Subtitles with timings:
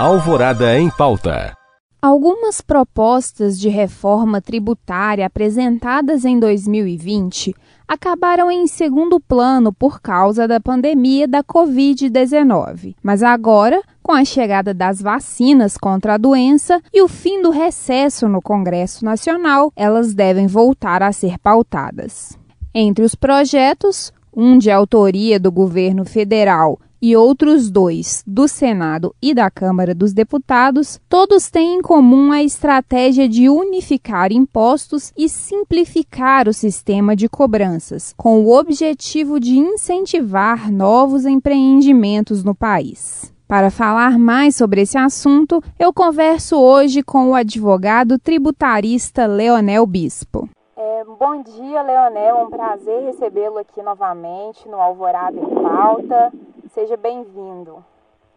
[0.00, 1.52] Alvorada em Pauta.
[2.00, 7.54] Algumas propostas de reforma tributária apresentadas em 2020
[7.86, 12.94] acabaram em segundo plano por causa da pandemia da Covid-19.
[13.02, 18.26] Mas agora, com a chegada das vacinas contra a doença e o fim do recesso
[18.26, 22.38] no Congresso Nacional, elas devem voltar a ser pautadas.
[22.74, 29.32] Entre os projetos, um de autoria do governo federal e outros dois do Senado e
[29.32, 36.48] da Câmara dos Deputados, todos têm em comum a estratégia de unificar impostos e simplificar
[36.48, 43.32] o sistema de cobranças, com o objetivo de incentivar novos empreendimentos no país.
[43.50, 50.48] Para falar mais sobre esse assunto, eu converso hoje com o advogado tributarista Leonel Bispo.
[50.76, 52.36] É, bom dia, Leonel.
[52.36, 56.32] É um prazer recebê-lo aqui novamente no Alvorada em Pauta.
[56.72, 57.84] Seja bem-vindo.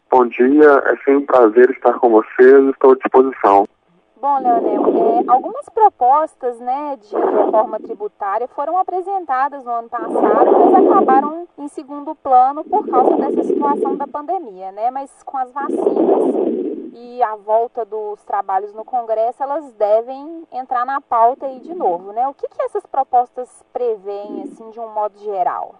[0.10, 3.68] Bom dia, é sempre um prazer estar com vocês, estou à disposição.
[4.20, 10.88] Bom, Leonel, é, algumas propostas né, de reforma tributária foram apresentadas no ano passado, mas
[10.88, 14.90] acabaram em segundo plano por causa dessa situação da pandemia, né?
[14.90, 16.34] Mas com as vacinas
[16.94, 22.12] e a volta dos trabalhos no Congresso, elas devem entrar na pauta aí de novo,
[22.12, 22.28] né?
[22.28, 25.76] O que, que essas propostas prevêem, assim, de um modo geral?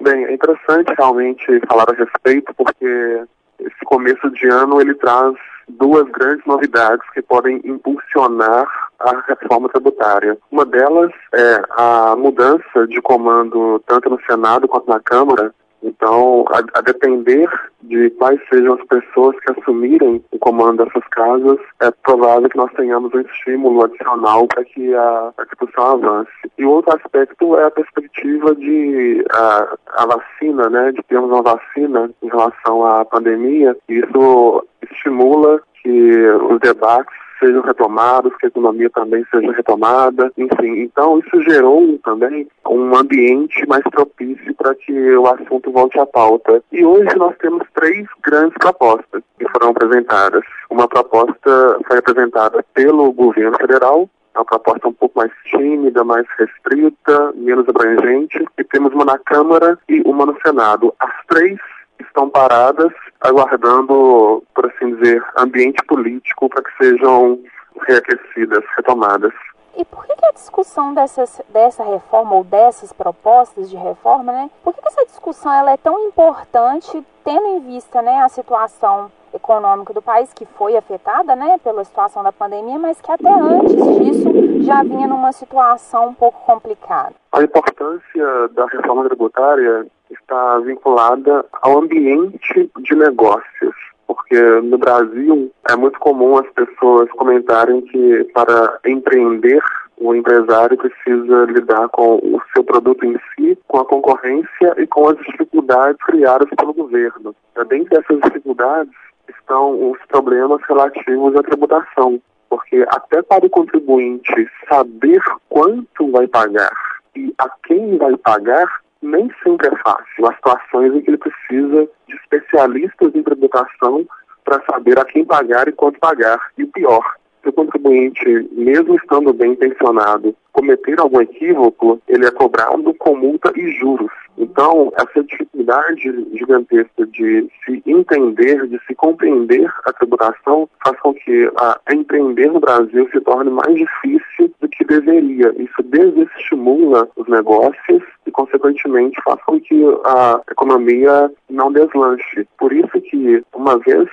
[0.00, 3.24] Bem, é interessante realmente falar a respeito, porque
[3.60, 5.34] esse começo de ano ele traz
[5.68, 8.66] duas grandes novidades que podem impulsionar
[8.98, 10.38] a reforma tributária.
[10.50, 15.52] Uma delas é a mudança de comando tanto no Senado quanto na Câmara
[15.82, 17.48] então, a, a, depender
[17.82, 22.72] de quais sejam as pessoas que assumirem o comando dessas casas, é provável que nós
[22.72, 26.30] tenhamos um estímulo adicional para que a, a discussão avance.
[26.58, 32.10] E outro aspecto é a perspectiva de a, a vacina, né, de termos uma vacina
[32.22, 33.76] em relação à pandemia.
[33.88, 40.80] Isso estimula que os debates sejam retomados, que a economia também seja retomada, enfim.
[40.82, 46.62] Então, isso gerou também um ambiente mais propício para que o assunto volte à pauta.
[46.72, 50.42] E hoje nós temos três grandes propostas que foram apresentadas.
[50.70, 57.32] Uma proposta foi apresentada pelo governo federal, uma proposta um pouco mais tímida, mais restrita,
[57.34, 60.94] menos abrangente, e temos uma na Câmara e uma no Senado.
[61.00, 61.58] As três
[62.08, 67.38] estão paradas, aguardando, por assim dizer, ambiente político para que sejam
[67.86, 69.32] reaquecidas, retomadas.
[69.76, 74.50] E por que, a discussão dessas, dessa reforma ou dessas propostas de reforma, né?
[74.64, 79.10] Por que, que essa discussão ela é tão importante, tendo em vista né, a situação
[79.32, 83.76] econômica do país que foi afetada né, pela situação da pandemia, mas que até antes
[83.98, 87.14] disso já vinha numa situação um pouco complicada?
[87.32, 93.74] A importância da reforma tributária está vinculada ao ambiente de negócios.
[94.06, 99.62] Porque no Brasil é muito comum as pessoas comentarem que para empreender
[100.00, 105.08] o empresário precisa lidar com o seu produto em si, com a concorrência e com
[105.08, 107.34] as dificuldades criadas pelo governo.
[107.68, 108.92] Dentre essas dificuldades
[109.28, 116.72] estão os problemas relativos à tributação, porque até para o contribuinte saber quanto vai pagar
[117.16, 120.26] e a quem vai pagar nem sempre é fácil.
[120.26, 124.06] Há situações em que ele precisa de especialistas em tributação
[124.44, 126.38] para saber a quem pagar e quanto pagar.
[126.56, 127.04] E o pior,
[127.42, 133.52] se o contribuinte, mesmo estando bem intencionado, cometer algum equívoco, ele é cobrado com multa
[133.54, 134.10] e juros.
[134.36, 141.50] Então, essa dificuldade gigantesca de se entender, de se compreender a tributação, faz com que
[141.56, 145.52] a empreender no Brasil se torne mais difícil do que deveria.
[145.58, 152.46] Isso desestimula os negócios e, consequentemente, faz com que a economia não deslanche.
[152.58, 154.08] Por isso que, uma vez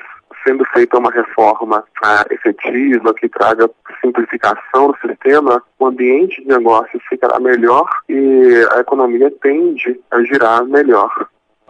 [0.45, 7.01] sendo feita uma reforma ah, efetiva, que traga simplificação no sistema, o ambiente de negócios
[7.09, 11.27] ficará melhor e a economia tende a girar melhor.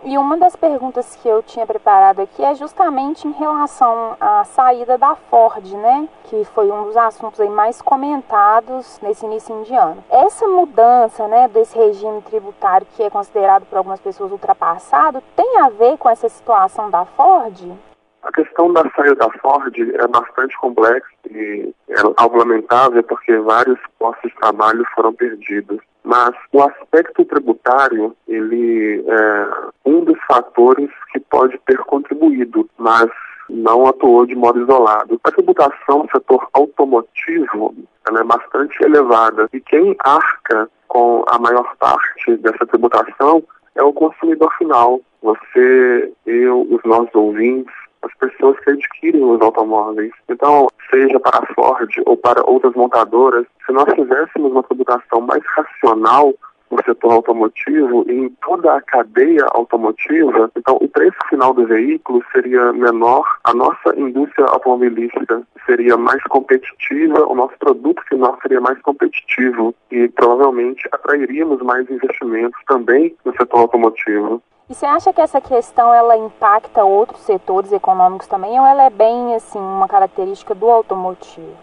[0.08, 5.00] E uma das perguntas que eu tinha preparado aqui é justamente em relação à saída
[5.00, 6.08] da Ford, né?
[6.26, 10.04] Que foi um dos assuntos aí mais comentados nesse início de ano.
[10.08, 15.70] Essa mudança, né, desse regime tributário que é considerado por algumas pessoas ultrapassado, tem a
[15.70, 17.76] ver com essa situação da Ford?
[18.22, 23.80] A questão da saída da Ford é bastante complexa e é algo lamentável porque vários
[23.98, 25.80] postos de trabalho foram perdidos.
[26.06, 29.48] Mas o aspecto tributário, ele é
[29.86, 33.10] um dos fatores que pode ter contribuído, mas
[33.50, 35.20] não atuou de modo isolado.
[35.24, 37.76] A tributação no setor automotivo
[38.08, 43.44] ela é bastante elevada e quem arca com a maior parte dessa tributação
[43.74, 45.02] é o consumidor final.
[45.24, 47.74] Você, eu, os nossos ouvintes,
[48.06, 50.12] as pessoas que adquirem os automóveis.
[50.30, 55.44] Então, seja para a Ford ou para outras montadoras, se nós tivéssemos uma tributação mais
[55.46, 56.34] racional
[56.72, 62.24] no setor automotivo e em toda a cadeia automotiva, então o preço final do veículo
[62.32, 68.80] seria menor, a nossa indústria automobilística seria mais competitiva, o nosso produto final seria mais
[68.82, 74.42] competitivo e provavelmente atrairíamos mais investimentos também no setor automotivo.
[74.68, 78.90] E você acha que essa questão ela impacta outros setores econômicos também ou ela é
[78.90, 81.56] bem assim uma característica do automotivo?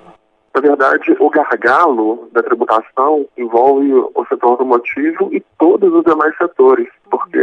[0.54, 6.88] Na verdade, o gargalo da tributação envolve o setor automotivo e todos os demais setores,
[7.10, 7.38] porque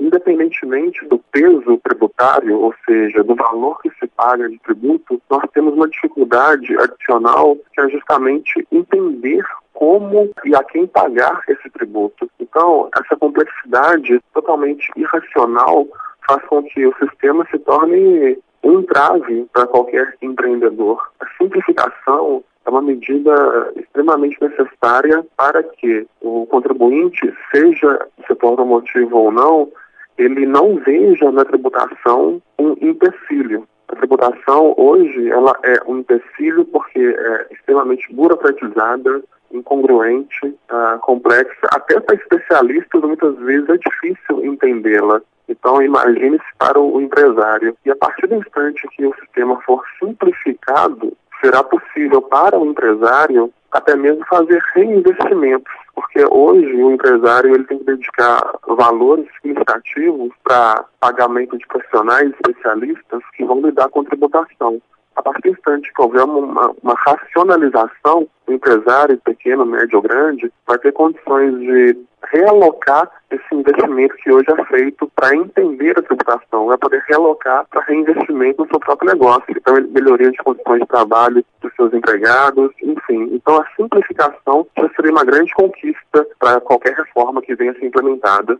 [0.00, 5.74] independentemente do peso tributário, ou seja, do valor que se paga de tributo, nós temos
[5.74, 9.44] uma dificuldade adicional que é justamente entender
[9.80, 12.30] como e a quem pagar esse tributo.
[12.38, 15.88] Então, essa complexidade totalmente irracional
[16.28, 21.10] faz com que o sistema se torne um entrave para qualquer empreendedor.
[21.18, 29.32] A simplificação é uma medida extremamente necessária para que o contribuinte, seja setor automotivo ou
[29.32, 29.72] não,
[30.18, 33.66] ele não veja na tributação um empecilho.
[33.88, 41.68] A tributação hoje ela é um empecilho porque é extremamente burocratizada, incongruente, uh, complexa.
[41.72, 45.20] Até para especialistas muitas vezes é difícil entendê-la.
[45.48, 47.76] Então, imagine-se para o empresário.
[47.84, 53.52] E a partir do instante que o sistema for simplificado, será possível para o empresário
[53.72, 60.84] até mesmo fazer reinvestimentos, porque hoje o empresário ele tem que dedicar valores significativos para
[60.98, 64.80] pagamento de profissionais especialistas que vão lidar com tributação.
[65.16, 70.52] A partir do instante que houver uma, uma racionalização, o empresário pequeno, médio ou grande
[70.66, 71.96] vai ter condições de
[72.32, 77.82] realocar esse investimento que hoje é feito para entender a tributação, vai poder realocar para
[77.82, 83.30] reinvestimento no seu próprio negócio, então melhoria de condições de trabalho dos seus empregados, enfim.
[83.32, 87.86] Então a simplificação já seria uma grande conquista para qualquer reforma que venha a ser
[87.86, 88.58] implementada.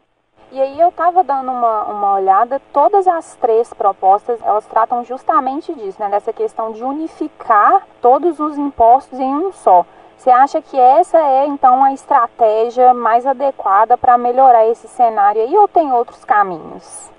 [0.53, 5.73] E aí eu estava dando uma, uma olhada, todas as três propostas, elas tratam justamente
[5.73, 6.09] disso, né?
[6.09, 9.87] Dessa questão de unificar todos os impostos em um só.
[10.17, 15.57] Você acha que essa é então a estratégia mais adequada para melhorar esse cenário aí
[15.57, 17.11] ou tem outros caminhos?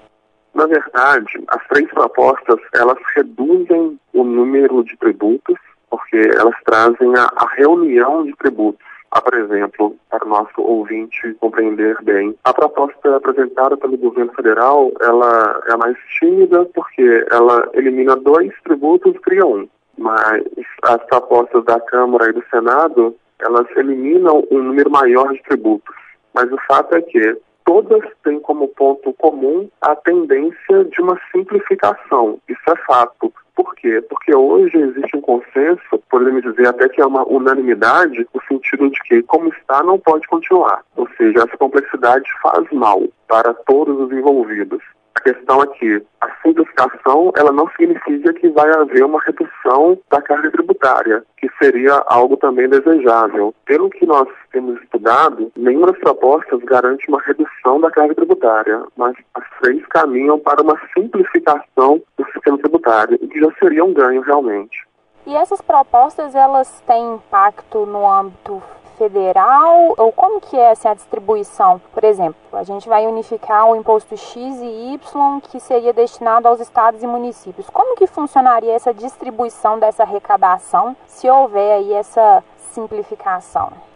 [0.53, 5.57] Na verdade, as três propostas elas reduzem o número de tributos
[5.89, 8.90] porque elas trazem a, a reunião de tributos.
[9.11, 15.61] Por exemplo, para o nosso ouvinte compreender bem, a proposta apresentada pelo governo federal ela
[15.67, 19.67] é mais tímida porque ela elimina dois tributos e cria um
[20.01, 20.43] mas
[20.83, 25.95] as propostas da Câmara e do Senado, elas eliminam um número maior de tributos.
[26.33, 32.39] Mas o fato é que todas têm como ponto comum a tendência de uma simplificação.
[32.47, 33.31] Isso é fato.
[33.55, 34.01] Por quê?
[34.01, 38.99] Porque hoje existe um consenso, podemos dizer até que é uma unanimidade, no sentido de
[39.01, 40.83] que, como está, não pode continuar.
[40.95, 44.81] Ou seja, essa complexidade faz mal para todos os envolvidos.
[45.15, 50.21] A questão é que a simplificação ela não significa que vai haver uma redução da
[50.21, 53.53] carga tributária, que seria algo também desejável.
[53.65, 59.15] Pelo que nós temos estudado, nenhuma das propostas garante uma redução da carga tributária, mas
[59.33, 64.21] as três caminham para uma simplificação do sistema tributário, o que já seria um ganho
[64.21, 64.87] realmente.
[65.25, 68.61] E essas propostas elas têm impacto no âmbito
[69.01, 71.81] federal ou como que é assim, a distribuição?
[71.91, 76.59] Por exemplo, a gente vai unificar o imposto X e Y que seria destinado aos
[76.59, 77.67] estados e municípios.
[77.71, 82.43] Como que funcionaria essa distribuição dessa arrecadação se houver aí essa
[82.73, 83.90] simplificação?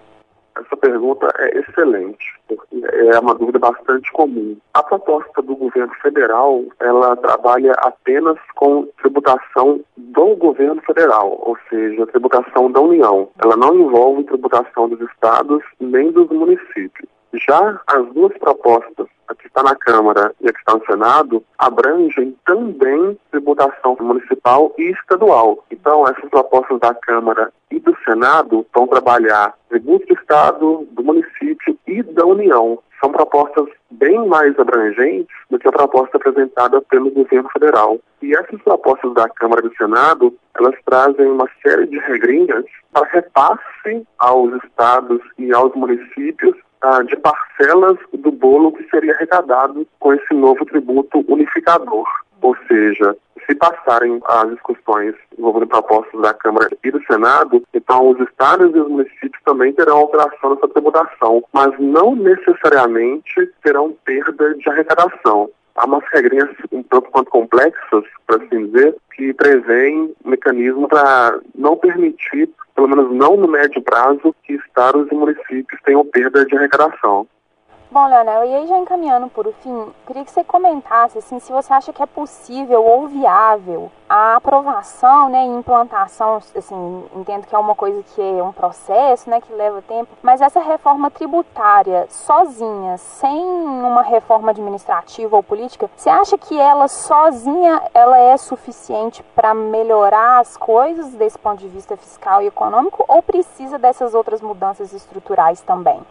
[0.57, 4.55] Essa pergunta é excelente, porque é uma dúvida bastante comum.
[4.73, 12.07] A proposta do governo federal, ela trabalha apenas com tributação do governo federal, ou seja,
[12.07, 13.29] tributação da União.
[13.43, 17.14] Ela não envolve tributação dos estados nem dos municípios.
[17.37, 21.43] Já as duas propostas, a que está na Câmara e a que está no Senado,
[21.57, 25.63] abrangem também tributação municipal e estadual.
[25.71, 31.77] Então, essas propostas da Câmara e do Senado vão trabalhar tributo do Estado, do município
[31.87, 32.79] e da União.
[33.01, 37.99] São propostas bem mais abrangentes do que a proposta apresentada pelo governo federal.
[38.21, 43.07] E essas propostas da Câmara e do Senado, elas trazem uma série de regrinhas para
[43.07, 50.13] repasse aos estados e aos municípios ah, de parcelas do bolo que seria arrecadado com
[50.13, 52.05] esse novo tributo unificador.
[52.41, 58.19] Ou seja, se passarem as discussões envolvendo propostas da Câmara e do Senado, então os
[58.19, 64.69] estados e os municípios também terão alteração nessa tributação, mas não necessariamente terão perda de
[64.69, 65.49] arrecadação.
[65.75, 71.77] Há umas regrinhas um tanto quanto complexas, para assim dizer, que prevêem mecanismo para não
[71.77, 77.27] permitir, pelo menos não no médio prazo, que estados e municípios tenham perda de arrecadação.
[77.95, 81.71] Bom, Leonel, e aí já encaminhando por fim, queria que você comentasse assim, se você
[81.71, 87.57] acha que é possível ou viável a aprovação né, e implantação, assim, entendo que é
[87.57, 92.97] uma coisa que é um processo, né, que leva tempo, mas essa reforma tributária sozinha,
[92.97, 99.53] sem uma reforma administrativa ou política, você acha que ela sozinha ela é suficiente para
[99.53, 104.91] melhorar as coisas desse ponto de vista fiscal e econômico ou precisa dessas outras mudanças
[104.91, 106.01] estruturais também?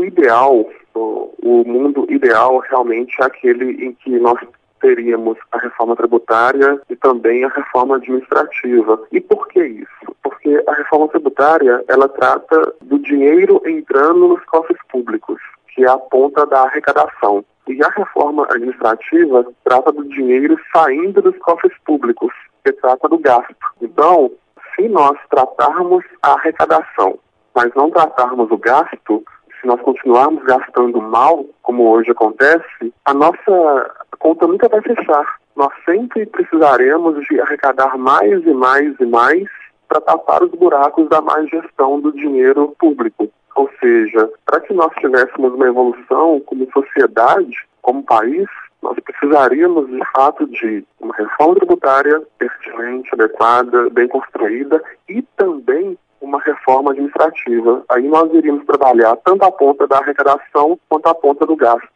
[0.00, 4.40] O ideal, o mundo ideal realmente é aquele em que nós
[4.80, 8.98] teríamos a reforma tributária e também a reforma administrativa.
[9.12, 10.16] E por que isso?
[10.22, 15.38] Porque a reforma tributária, ela trata do dinheiro entrando nos cofres públicos,
[15.74, 17.44] que é a ponta da arrecadação.
[17.68, 22.32] E a reforma administrativa trata do dinheiro saindo dos cofres públicos,
[22.64, 23.54] que trata do gasto.
[23.82, 24.32] Então,
[24.74, 27.18] se nós tratarmos a arrecadação,
[27.54, 29.22] mas não tratarmos o gasto,
[29.70, 35.38] nós continuarmos gastando mal, como hoje acontece, a nossa conta nunca vai fechar.
[35.54, 39.44] Nós sempre precisaremos de arrecadar mais e mais e mais
[39.88, 43.28] para tapar os buracos da má gestão do dinheiro público.
[43.54, 48.48] Ou seja, para que nós tivéssemos uma evolução como sociedade, como país,
[48.82, 55.96] nós precisaríamos de fato de uma reforma tributária pertinente, adequada, bem construída e também
[56.30, 57.82] uma reforma administrativa.
[57.88, 61.88] Aí nós iríamos trabalhar tanto a ponta da arrecadação quanto a ponta do gasto.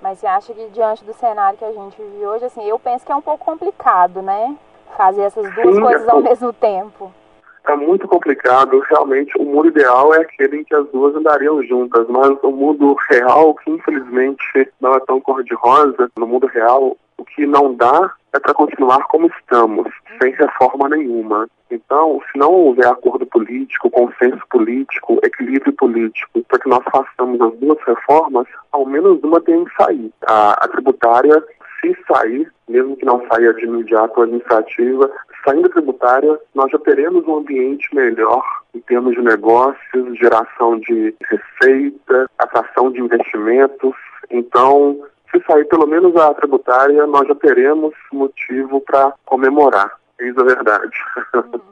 [0.00, 3.04] Mas você acha que diante do cenário que a gente vive hoje, assim, eu penso
[3.04, 4.56] que é um pouco complicado, né?
[4.96, 7.12] Fazer essas duas Sim, coisas é ao mesmo tempo.
[7.64, 8.80] É muito complicado.
[8.88, 12.96] Realmente, o mundo ideal é aquele em que as duas andariam juntas, mas o mundo
[13.08, 18.40] real, que infelizmente não é tão cor-de-rosa, no mundo real, o que não dá é
[18.40, 19.88] para continuar como estamos,
[20.20, 21.48] sem reforma nenhuma.
[21.70, 27.54] Então, se não houver acordo político, consenso político, equilíbrio político, para que nós façamos as
[27.58, 30.10] duas reformas, ao menos uma tem que sair.
[30.26, 31.42] A, a tributária,
[31.80, 35.10] se sair, mesmo que não saia de imediato a administrativa,
[35.44, 42.30] saindo tributária, nós já teremos um ambiente melhor em termos de negócios, geração de receita,
[42.38, 43.94] atração de investimentos.
[44.30, 49.98] Então, se sair pelo menos a tributária, nós já teremos motivo para comemorar.
[50.20, 50.96] Isso é verdade.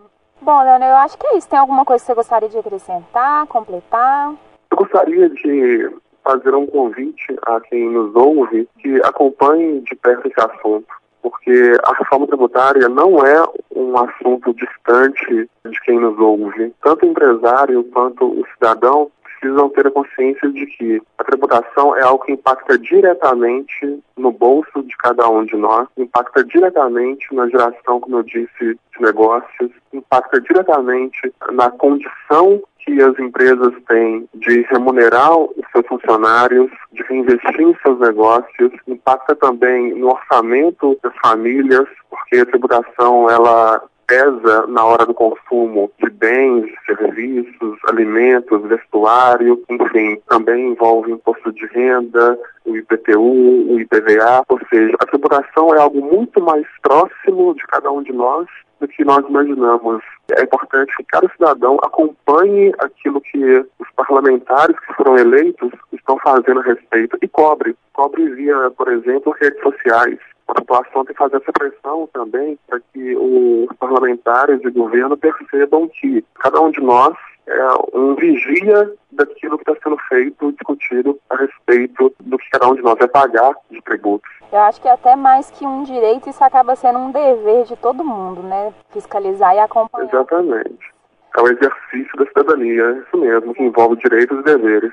[0.40, 0.46] Uhum.
[0.46, 1.48] Bom, Leonel, eu acho que é isso.
[1.48, 4.32] Tem alguma coisa que você gostaria de acrescentar, completar?
[4.70, 5.90] Eu gostaria de
[6.24, 10.88] fazer um convite a quem nos ouve que acompanhe de perto esse assunto,
[11.22, 13.44] porque a reforma tributária não é
[13.76, 16.72] um assunto distante de quem nos ouve.
[16.82, 19.10] Tanto o empresário quanto o cidadão
[19.40, 24.82] precisam ter a consciência de que a tributação é algo que impacta diretamente no bolso
[24.82, 30.40] de cada um de nós, impacta diretamente na geração, como eu disse, de negócios, impacta
[30.40, 37.76] diretamente na condição que as empresas têm de remunerar os seus funcionários, de reinvestir em
[37.82, 45.06] seus negócios, impacta também no orçamento das famílias, porque a tributação ela pesa na hora
[45.06, 52.36] do consumo de bens, serviços, alimentos, vestuário, enfim, também envolve imposto de renda,
[52.66, 57.88] o IPTU, o IPVA, ou seja, a tributação é algo muito mais próximo de cada
[57.92, 58.48] um de nós
[58.80, 60.02] do que nós imaginamos.
[60.32, 66.60] É importante que cada cidadão acompanhe aquilo que os parlamentares que foram eleitos estão fazendo
[66.60, 67.76] a respeito e cobre.
[67.92, 70.18] Cobre via, por exemplo, redes sociais
[70.50, 75.88] a população tem que fazer essa pressão também para que os parlamentares e governo percebam
[75.88, 77.14] que cada um de nós
[77.46, 82.74] é um vigia daquilo que está sendo feito, discutido a respeito do que cada um
[82.74, 84.30] de nós vai pagar de tributos.
[84.52, 88.04] Eu acho que até mais que um direito, isso acaba sendo um dever de todo
[88.04, 88.72] mundo, né?
[88.92, 90.08] Fiscalizar e acompanhar.
[90.08, 90.92] Exatamente.
[91.36, 94.92] É o exercício da cidadania, é isso mesmo, que envolve direitos e deveres.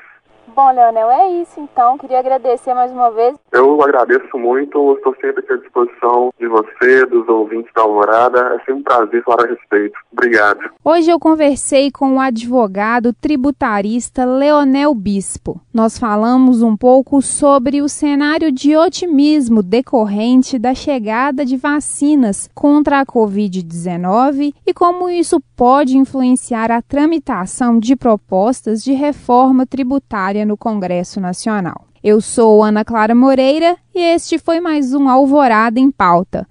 [0.57, 1.99] Bom, Leonel, é isso então.
[1.99, 3.35] Queria agradecer mais uma vez.
[3.51, 8.55] Eu agradeço muito, estou sempre aqui à disposição de você, dos ouvintes da Alvorada.
[8.55, 9.99] É sempre um prazer falar a respeito.
[10.11, 10.59] Obrigado.
[10.83, 15.61] Hoje eu conversei com o advogado tributarista Leonel Bispo.
[15.71, 23.01] Nós falamos um pouco sobre o cenário de otimismo decorrente da chegada de vacinas contra
[23.01, 30.57] a Covid-19 e como isso pode influenciar a tramitação de propostas de reforma tributária no
[30.57, 31.85] Congresso Nacional.
[32.03, 36.47] Eu sou Ana Clara Moreira e este foi mais um Alvorada em Pauta